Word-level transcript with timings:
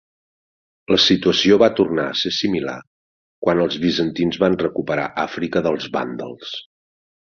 La 0.93 0.97
situació 1.03 1.59
va 1.63 1.69
tornar 1.79 2.05
a 2.13 2.15
ser 2.21 2.31
similar 2.37 2.75
quan 3.47 3.61
els 3.67 3.77
bizantins 3.85 4.41
van 4.45 4.57
recuperar 4.65 5.07
Àfrica 5.29 5.63
dels 5.69 5.87
vàndals. 5.99 6.57